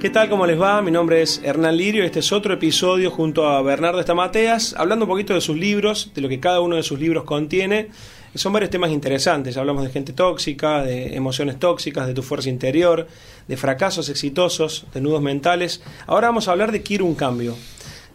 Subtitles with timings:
[0.00, 0.30] ¿Qué tal?
[0.30, 0.80] ¿Cómo les va?
[0.80, 5.04] Mi nombre es Hernán Lirio y este es otro episodio junto a Bernardo Estamateas, hablando
[5.04, 7.90] un poquito de sus libros, de lo que cada uno de sus libros contiene.
[8.34, 9.58] Son varios temas interesantes.
[9.58, 13.08] Hablamos de gente tóxica, de emociones tóxicas, de tu fuerza interior,
[13.46, 15.82] de fracasos exitosos, de nudos mentales.
[16.06, 17.54] Ahora vamos a hablar de Quiero un cambio.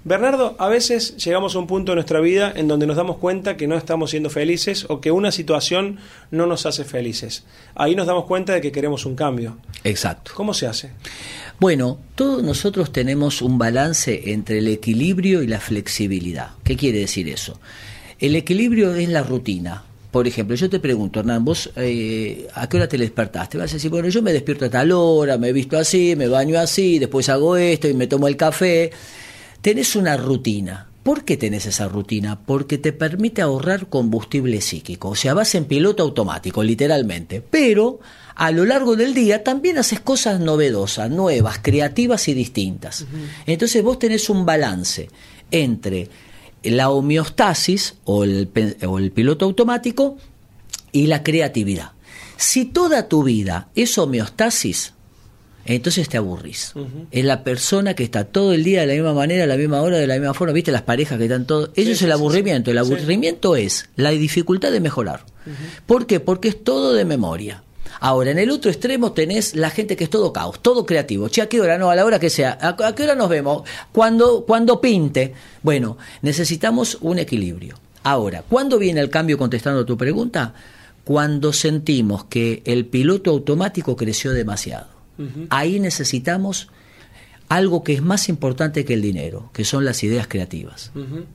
[0.07, 3.57] Bernardo, a veces llegamos a un punto de nuestra vida en donde nos damos cuenta
[3.57, 5.97] que no estamos siendo felices o que una situación
[6.29, 7.43] no nos hace felices.
[7.73, 9.57] Ahí nos damos cuenta de que queremos un cambio.
[9.83, 10.33] Exacto.
[10.35, 10.91] ¿Cómo se hace?
[11.59, 16.51] Bueno, todos nosotros tenemos un balance entre el equilibrio y la flexibilidad.
[16.63, 17.59] ¿Qué quiere decir eso?
[18.19, 19.85] El equilibrio es la rutina.
[20.11, 23.57] Por ejemplo, yo te pregunto, Hernán, vos eh, a qué hora te despertaste?
[23.57, 26.27] Vas a decir, bueno, yo me despierto a tal hora, me he visto así, me
[26.27, 28.91] baño así, después hago esto y me tomo el café
[29.65, 30.89] tenés una rutina.
[31.01, 32.39] ¿Por qué tenés esa rutina?
[32.39, 37.41] Porque te permite ahorrar combustible psíquico, o sea, vas en piloto automático, literalmente.
[37.41, 37.99] Pero
[38.35, 43.07] a lo largo del día también haces cosas novedosas, nuevas, creativas y distintas.
[43.47, 45.09] Entonces vos tenés un balance
[45.49, 46.09] entre
[46.61, 48.51] la homeostasis o el,
[48.87, 50.17] o el piloto automático
[50.91, 51.93] y la creatividad.
[52.37, 54.93] Si toda tu vida es homeostasis,
[55.73, 56.73] entonces te aburrís.
[57.11, 59.81] Es la persona que está todo el día de la misma manera, a la misma
[59.81, 60.53] hora, de la misma forma.
[60.53, 61.71] ¿Viste las parejas que están todos?
[61.75, 62.69] Eso es el aburrimiento.
[62.69, 65.25] El aburrimiento es la dificultad de mejorar.
[65.85, 66.19] ¿Por qué?
[66.19, 67.63] Porque es todo de memoria.
[67.99, 71.29] Ahora, en el otro extremo tenés la gente que es todo caos, todo creativo.
[71.29, 71.77] Che, ¿a qué hora?
[71.77, 72.57] No, a la hora que sea.
[72.61, 73.63] ¿A, qué hora nos vemos?
[73.91, 75.33] Cuando, cuando pinte.
[75.63, 77.79] Bueno, necesitamos un equilibrio.
[78.03, 80.53] Ahora, ¿cuándo viene el cambio contestando a tu pregunta?
[81.03, 84.94] Cuando sentimos que el piloto automático creció demasiado.
[85.49, 86.69] Ahí necesitamos
[87.49, 90.91] algo que es más importante que el dinero, que son las ideas creativas.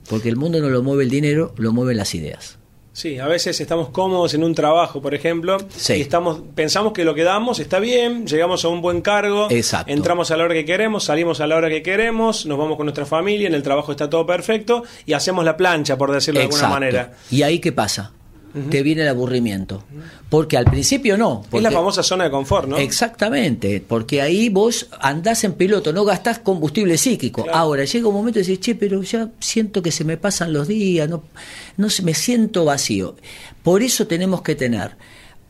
[0.09, 2.57] Porque el mundo no lo mueve el dinero, lo mueven las ideas.
[2.93, 5.57] Sí, a veces estamos cómodos en un trabajo, por ejemplo,
[5.87, 9.47] y estamos, pensamos que lo que damos está bien, llegamos a un buen cargo,
[9.87, 12.85] entramos a la hora que queremos, salimos a la hora que queremos, nos vamos con
[12.85, 16.47] nuestra familia, en el trabajo está todo perfecto y hacemos la plancha, por decirlo de
[16.47, 17.13] alguna manera.
[17.31, 18.11] ¿Y ahí qué pasa?
[18.69, 19.83] Te viene el aburrimiento.
[20.29, 21.43] Porque al principio no.
[21.51, 22.77] es la famosa zona de confort, ¿no?
[22.77, 27.45] Exactamente, porque ahí vos andás en piloto, no gastás combustible psíquico.
[27.51, 30.67] Ahora llega un momento y decís, che, pero ya siento que se me pasan los
[30.67, 31.23] días, no,
[31.77, 33.15] no me siento vacío.
[33.63, 34.95] Por eso tenemos que tener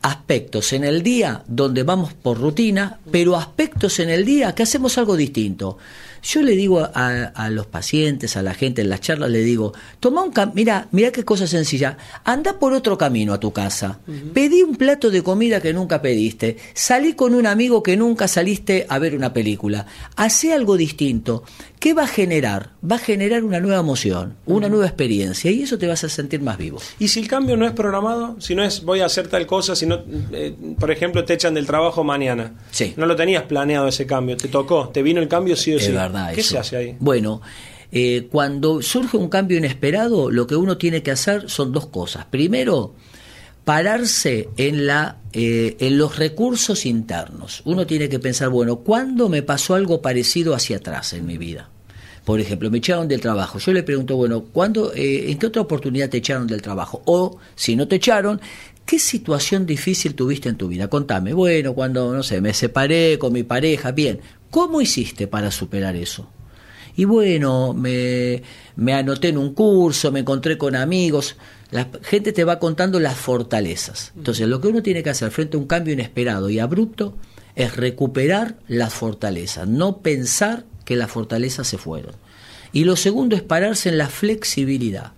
[0.01, 4.97] aspectos en el día donde vamos por rutina, pero aspectos en el día que hacemos
[4.97, 5.77] algo distinto.
[6.23, 10.23] Yo le digo a, los pacientes, a la gente en las charlas, le digo, toma
[10.23, 13.99] un mira, mira qué cosa sencilla, anda por otro camino a tu casa,
[14.33, 18.85] pedí un plato de comida que nunca pediste, salí con un amigo que nunca saliste
[18.87, 21.43] a ver una película, hace algo distinto.
[21.81, 22.69] ¿Qué va a generar?
[22.89, 26.39] Va a generar una nueva emoción, una nueva experiencia y eso te vas a sentir
[26.39, 26.77] más vivo.
[26.99, 28.39] ¿Y si el cambio no es programado?
[28.39, 29.99] Si no es voy a hacer tal cosa, si no,
[30.31, 32.53] eh, por ejemplo, te echan del trabajo mañana.
[32.69, 32.93] Sí.
[32.97, 35.91] No lo tenías planeado ese cambio, te tocó, te vino el cambio sí o sí.
[36.35, 36.97] ¿Qué se hace ahí?
[36.99, 37.41] Bueno,
[37.91, 42.25] eh, cuando surge un cambio inesperado, lo que uno tiene que hacer son dos cosas.
[42.25, 42.93] Primero,
[43.65, 47.61] pararse en, la, eh, en los recursos internos.
[47.65, 51.69] Uno tiene que pensar, bueno, ¿cuándo me pasó algo parecido hacia atrás en mi vida?
[52.25, 53.57] Por ejemplo, me echaron del trabajo.
[53.59, 57.01] Yo le pregunto, bueno, ¿cuándo, eh, ¿en qué otra oportunidad te echaron del trabajo?
[57.05, 58.39] O, si no te echaron,
[58.85, 60.87] ¿qué situación difícil tuviste en tu vida?
[60.87, 61.33] Contame.
[61.33, 63.91] Bueno, cuando, no sé, me separé con mi pareja.
[63.91, 64.19] Bien,
[64.51, 66.29] ¿cómo hiciste para superar eso?
[66.95, 68.43] Y bueno, me,
[68.75, 71.37] me anoté en un curso, me encontré con amigos.
[71.71, 74.11] La gente te va contando las fortalezas.
[74.15, 77.15] Entonces, lo que uno tiene que hacer frente a un cambio inesperado y abrupto
[77.55, 82.13] es recuperar las fortalezas, no pensar que las fortalezas se fueron.
[82.73, 85.11] Y lo segundo es pararse en la flexibilidad.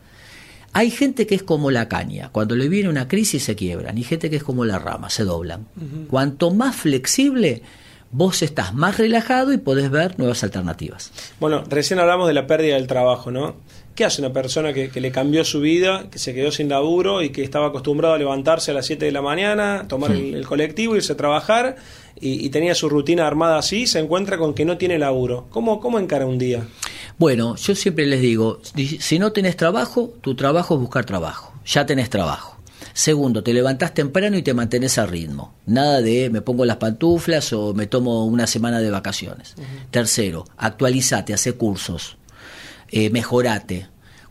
[0.73, 4.03] Hay gente que es como la caña, cuando le viene una crisis se quiebran, y
[4.03, 5.67] gente que es como la rama, se doblan.
[6.09, 7.61] Cuanto más flexible,
[8.11, 11.11] vos estás más relajado y podés ver nuevas alternativas.
[11.39, 13.57] Bueno, recién hablamos de la pérdida del trabajo, ¿no?
[13.95, 17.29] ¿Qué hace una persona que, le cambió su vida, que se quedó sin laburo y
[17.29, 21.13] que estaba acostumbrado a levantarse a las 7 de la mañana, tomar el, colectivo, irse
[21.13, 21.75] a trabajar
[22.19, 25.45] y, tenía su rutina armada así, se encuentra con que no tiene laburo?
[25.51, 26.63] ¿Cómo, cómo encara un día?
[27.19, 28.59] Bueno, yo siempre les digo,
[28.99, 32.57] si no tenés trabajo, tu trabajo es buscar trabajo, ya tenés trabajo.
[32.93, 35.53] Segundo, te levantás temprano y te mantenés a ritmo.
[35.67, 39.55] Nada de me pongo las pantuflas o me tomo una semana de vacaciones.
[39.91, 42.17] Tercero, actualizate, hace cursos
[42.93, 43.87] eh, mejorate.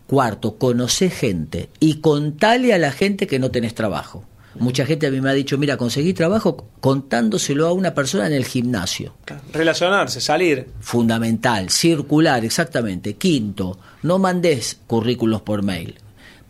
[0.06, 4.25] Cuarto, conoce gente y contale a la gente que no tenés trabajo.
[4.59, 8.35] Mucha gente a mí me ha dicho, mira, conseguí trabajo contándoselo a una persona en
[8.35, 9.14] el gimnasio.
[9.55, 10.67] Relacionarse, salir.
[10.81, 13.14] Fundamental, circular, exactamente.
[13.14, 15.94] Quinto, no mandes currículos por mail,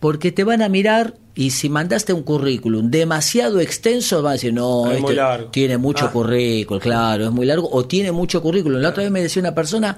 [0.01, 4.53] porque te van a mirar y si mandaste un currículum demasiado extenso, van a decir,
[4.53, 5.51] no, Es muy este largo.
[5.51, 6.11] tiene mucho Ah.
[6.11, 8.81] currículum, claro, es muy largo, o tiene mucho currículum.
[8.81, 9.97] La otra vez me decía una persona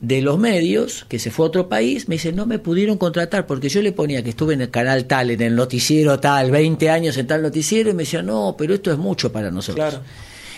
[0.00, 3.46] de los medios que se fue a otro país, me dice, no me pudieron contratar
[3.46, 6.88] porque yo le ponía que estuve en el canal tal, en el noticiero tal, 20
[6.90, 9.90] años en tal noticiero, y me decía, no, pero esto es mucho para nosotros.
[9.90, 10.04] Claro.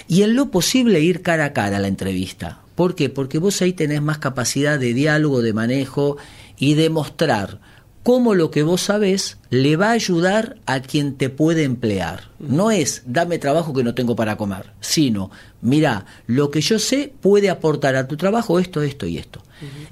[0.06, 2.60] Y en lo posible ir cara a cara a la entrevista.
[2.74, 3.08] ¿Por qué?
[3.08, 6.16] Porque vos ahí tenés más capacidad de diálogo, de manejo
[6.58, 7.60] y de mostrar
[8.02, 12.30] cómo lo que vos sabés le va a ayudar a quien te puede emplear.
[12.38, 17.12] No es dame trabajo que no tengo para comer, sino mira, lo que yo sé
[17.20, 19.42] puede aportar a tu trabajo esto, esto y esto.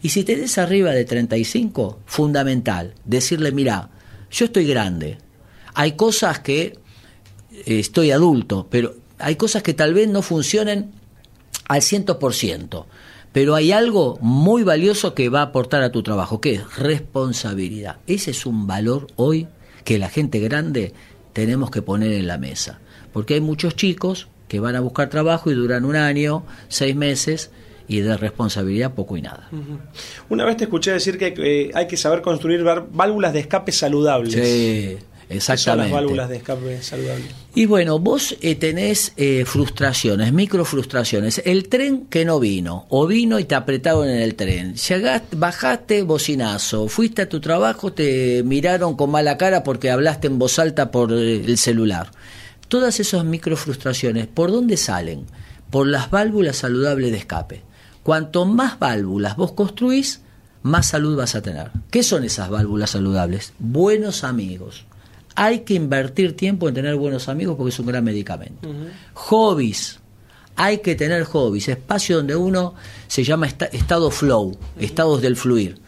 [0.02, 3.88] Y si tenés arriba de 35, fundamental, decirle, mira,
[4.30, 5.18] yo estoy grande,
[5.74, 6.60] hay cosas que
[7.52, 10.90] eh, estoy adulto, pero hay cosas que tal vez no funcionen
[11.68, 12.84] al 100%,
[13.32, 17.96] pero hay algo muy valioso que va a aportar a tu trabajo, que es responsabilidad.
[18.06, 19.48] Ese es un valor hoy
[19.84, 20.92] que la gente grande
[21.32, 22.80] tenemos que poner en la mesa,
[23.12, 27.50] porque hay muchos chicos que van a buscar trabajo y duran un año, seis meses,
[27.86, 29.48] y de responsabilidad poco y nada.
[30.28, 34.32] Una vez te escuché decir que eh, hay que saber construir válvulas de escape saludables.
[34.32, 34.96] Sí,
[35.30, 35.94] ¿Qué son las exactamente.
[35.94, 37.28] válvulas de escape saludables?
[37.54, 41.40] Y bueno, vos eh, tenés eh, frustraciones, micro frustraciones.
[41.44, 44.74] El tren que no vino, o vino y te apretaron en el tren.
[44.74, 46.88] Llegaste, bajaste, bocinazo.
[46.88, 51.12] Fuiste a tu trabajo, te miraron con mala cara porque hablaste en voz alta por
[51.12, 52.10] eh, el celular.
[52.66, 55.26] Todas esas micro frustraciones, ¿por dónde salen?
[55.70, 57.62] Por las válvulas saludables de escape.
[58.02, 60.22] Cuanto más válvulas vos construís,
[60.62, 61.70] más salud vas a tener.
[61.92, 63.52] ¿Qué son esas válvulas saludables?
[63.60, 64.86] Buenos amigos.
[65.42, 68.68] Hay que invertir tiempo en tener buenos amigos porque es un gran medicamento.
[69.14, 69.98] Hobbies.
[70.56, 71.68] Hay que tener hobbies.
[71.68, 72.74] Espacio donde uno
[73.08, 75.78] se llama esta- estado flow, estados del fluir.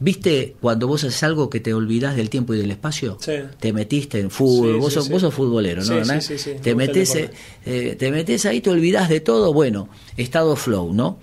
[0.00, 3.18] ¿Viste cuando vos haces algo que te olvidás del tiempo y del espacio?
[3.20, 3.32] Sí.
[3.60, 5.86] Te metiste en fútbol, Sí, vos, sí, sos, vos sos futbolero, ¿no?
[5.88, 6.22] Sí, Hernán?
[6.22, 6.60] sí, sí, sí.
[6.62, 7.36] Te, Me metés, deporte.
[7.66, 9.52] eh, te metés ahí, te olvidás de todo.
[9.52, 11.18] Bueno, estado flow, ¿no?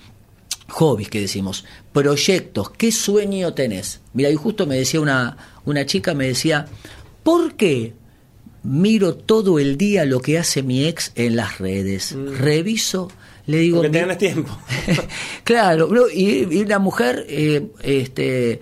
[0.70, 4.00] Hobbies que decimos, proyectos, ¿qué sueño tenés?
[4.14, 6.66] Mira, y justo me decía una, una chica, me decía,
[7.24, 7.94] ¿por qué
[8.64, 12.16] miro todo el día lo que hace mi ex en las redes?
[12.40, 13.10] Reviso,
[13.46, 13.78] le digo...
[13.78, 13.82] Mm.
[13.82, 14.58] Porque "Mi- tenés tiempo.
[15.44, 18.62] claro, no, y, y una mujer eh, este,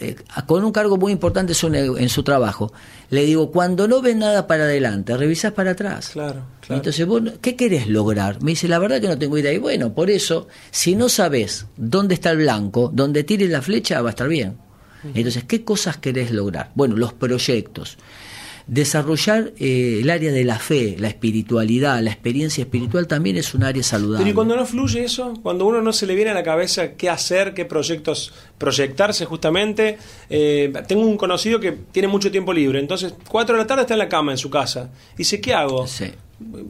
[0.00, 0.16] eh,
[0.46, 2.72] con un cargo muy importante en su, ne- en su trabajo,
[3.10, 6.10] le digo, cuando no ves nada para adelante, revisás para atrás.
[6.14, 6.76] Claro, claro.
[6.76, 8.42] Entonces, vos, ¿qué querés lograr?
[8.42, 9.52] Me dice, la verdad que no tengo idea.
[9.52, 14.00] Y bueno, por eso, si no sabes dónde está el blanco, donde tires la flecha,
[14.00, 14.56] va a estar bien.
[15.14, 16.70] Entonces, ¿qué cosas querés lograr?
[16.74, 17.98] Bueno, los proyectos.
[18.66, 23.64] Desarrollar eh, el área de la fe, la espiritualidad, la experiencia espiritual también es un
[23.64, 24.18] área saludable.
[24.24, 26.92] Pero y cuando no fluye eso, cuando uno no se le viene a la cabeza
[26.92, 29.98] qué hacer, qué proyectos proyectarse justamente.
[30.30, 33.94] eh, tengo un conocido que tiene mucho tiempo libre, entonces 4 de la tarde está
[33.94, 34.90] en la cama en su casa.
[35.16, 35.86] Dice, ¿qué hago?
[35.88, 36.12] Sí,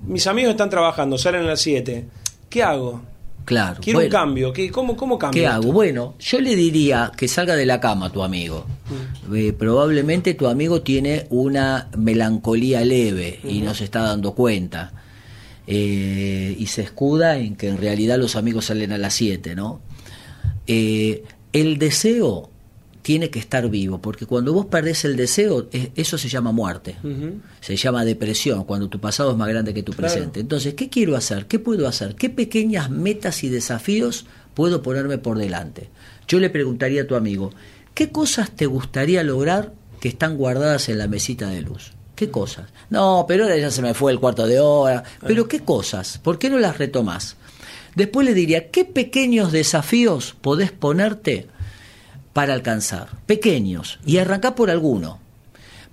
[0.07, 2.07] Mis amigos están trabajando, salen a las 7.
[2.49, 3.03] ¿Qué hago?
[3.45, 3.81] Claro.
[3.83, 4.53] Quiero un cambio.
[4.53, 5.41] ¿Qué, cómo, ¿Cómo cambio?
[5.41, 5.57] ¿Qué esto?
[5.57, 5.73] hago?
[5.73, 8.67] Bueno, yo le diría que salga de la cama tu amigo.
[9.29, 9.35] Mm.
[9.35, 14.93] Eh, probablemente tu amigo tiene una melancolía leve y no se está dando cuenta.
[15.67, 19.81] Eh, y se escuda en que en realidad los amigos salen a las 7, ¿no?
[20.67, 22.52] Eh, el deseo
[23.03, 26.97] tiene que estar vivo, porque cuando vos perdés el deseo, eso se llama muerte.
[27.61, 30.13] Se llama depresión, cuando tu pasado es más grande que tu Claro.
[30.15, 30.41] presente.
[30.41, 31.47] Entonces, ¿qué quiero hacer?
[31.47, 32.15] ¿Qué puedo hacer?
[32.15, 35.89] ¿Qué pequeñas metas y desafíos puedo ponerme por delante?
[36.29, 37.51] Yo le preguntaría a tu amigo,
[37.95, 41.93] ¿qué cosas te gustaría lograr que están guardadas en la mesita de luz?
[42.15, 42.69] ¿Qué cosas?
[42.89, 45.03] No, pero ahora ya se me fue el cuarto de hora.
[45.27, 46.19] Pero ¿qué cosas?
[46.19, 47.37] ¿Por qué no las retomás?
[47.97, 51.49] Después le diría, ¿qué pequeños desafíos podés ponerte
[52.33, 53.09] para alcanzar?
[53.27, 53.99] Pequeños.
[54.07, 55.21] Y arrancá por alguno.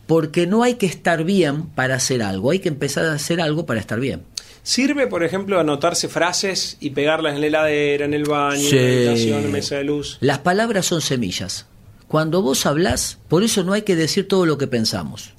[0.08, 3.65] Porque no hay que estar bien para hacer algo, hay que empezar a hacer algo
[3.65, 4.24] para estar bien.
[4.63, 8.77] ¿Sirve, por ejemplo, anotarse frases y pegarlas en la heladera, en el baño, Sí.
[8.77, 10.17] en la habitación, en mesa de luz?
[10.19, 11.65] Las palabras son semillas.
[12.08, 15.34] Cuando vos hablás, por eso no hay que decir todo lo que pensamos.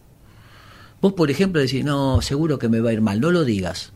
[1.00, 3.92] Vos, por ejemplo, decís, no, seguro que me va a ir mal, no lo digas.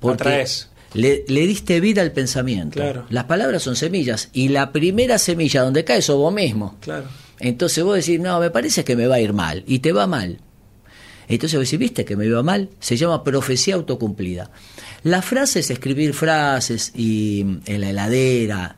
[0.00, 0.70] Porque Atraes.
[0.94, 2.80] Le, le diste vida al pensamiento.
[2.80, 3.06] Claro.
[3.10, 6.76] Las palabras son semillas y la primera semilla donde cae sos vos mismo.
[6.80, 7.06] Claro.
[7.38, 10.06] Entonces vos decís, no, me parece que me va a ir mal, y te va
[10.06, 10.38] mal.
[11.26, 14.50] Entonces vos decís, viste que me iba mal, se llama profecía autocumplida.
[15.04, 18.76] La frase es escribir frases y en la heladera,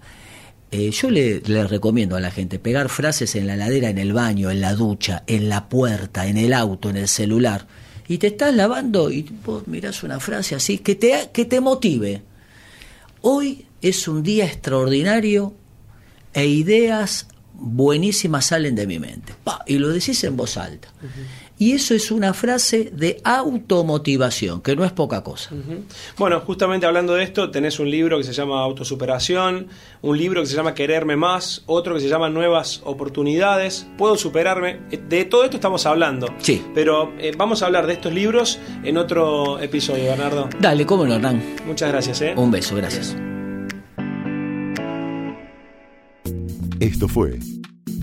[0.70, 4.12] eh, yo le, le, recomiendo a la gente pegar frases en la ladera, en el
[4.12, 7.66] baño, en la ducha, en la puerta, en el auto, en el celular.
[8.08, 12.22] Y te estás lavando y vos mirás una frase así que te, que te motive.
[13.20, 15.54] Hoy es un día extraordinario
[16.34, 19.34] e ideas buenísimas salen de mi mente.
[19.66, 20.88] y lo decís en voz alta.
[21.62, 25.50] Y eso es una frase de automotivación, que no es poca cosa.
[26.18, 29.68] Bueno, justamente hablando de esto, tenés un libro que se llama Autosuperación,
[30.00, 34.80] un libro que se llama Quererme Más, otro que se llama Nuevas Oportunidades, Puedo Superarme.
[34.90, 36.26] Eh, de todo esto estamos hablando.
[36.38, 36.60] Sí.
[36.74, 40.48] Pero eh, vamos a hablar de estos libros en otro episodio, Bernardo.
[40.58, 41.40] Dale, cómo no, Hernán.
[41.64, 42.22] Muchas gracias.
[42.22, 42.34] ¿eh?
[42.36, 43.14] Un beso, gracias.
[46.80, 47.38] Esto fue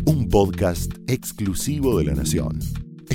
[0.06, 2.58] un podcast exclusivo de La Nación.